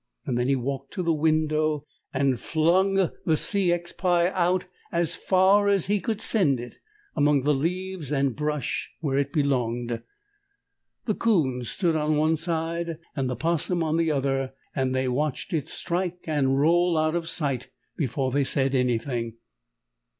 Then 0.25 0.47
he 0.47 0.55
walked 0.55 0.91
to 0.93 1.03
the 1.03 1.13
window 1.13 1.85
and 2.11 2.39
flung 2.39 3.11
the 3.23 3.37
C. 3.37 3.71
X. 3.71 3.93
pie 3.93 4.29
out 4.31 4.65
as 4.91 5.13
far 5.15 5.69
as 5.69 5.85
he 5.85 5.99
could 5.99 6.19
send 6.19 6.59
it 6.59 6.79
among 7.15 7.43
the 7.43 7.53
leaves 7.53 8.11
and 8.11 8.35
brush, 8.35 8.91
where 9.01 9.19
it 9.19 9.31
belonged. 9.31 10.01
The 11.05 11.13
'Coon 11.13 11.63
stood 11.65 11.95
on 11.95 12.17
one 12.17 12.35
side 12.35 12.97
and 13.15 13.29
the 13.29 13.35
'Possum 13.35 13.83
on 13.83 13.97
the 13.97 14.09
other, 14.09 14.55
and 14.75 14.95
they 14.95 15.07
watched 15.07 15.53
it 15.53 15.69
strike 15.69 16.23
and 16.25 16.59
roll 16.59 16.97
out 16.97 17.13
of 17.13 17.29
sight 17.29 17.69
before 17.95 18.31
they 18.31 18.43
said 18.43 18.73
anything. 18.73 19.35